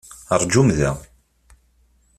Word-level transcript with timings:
Rjum 0.41 0.69
da! 0.79 0.91